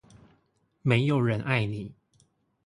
[0.81, 1.93] 沒有人愛你